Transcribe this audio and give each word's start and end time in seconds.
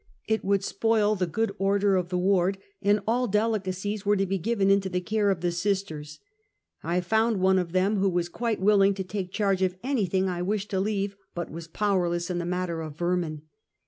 It 0.27 0.43
would 0.43 0.63
spoil 0.63 1.13
the 1.15 1.27
good 1.27 1.51
order 1.59 1.95
of 1.95 2.09
the 2.09 2.17
ward, 2.17 2.57
and 2.81 3.01
all 3.05 3.27
delicacies 3.27 4.03
were 4.03 4.15
to 4.15 4.25
be 4.25 4.39
given 4.39 4.71
into 4.71 4.89
the 4.89 4.99
care 4.99 5.29
of 5.29 5.41
the 5.41 5.51
Sisters. 5.51 6.19
I 6.81 7.01
found 7.01 7.39
one 7.39 7.59
of 7.59 7.71
them 7.71 7.97
who 7.97 8.09
was 8.09 8.27
quite 8.27 8.59
willing 8.59 8.95
to 8.95 9.03
take 9.03 9.31
charge 9.31 9.61
of 9.61 9.75
anything 9.83 10.27
I 10.27 10.41
wished 10.41 10.71
to 10.71 10.79
leave, 10.79 11.15
but 11.35 11.51
was 11.51 11.67
powerless 11.67 12.31
in 12.31 12.39
the 12.39 12.45
matter 12.47 12.81
of 12.81 12.97
vermin. 12.97 13.43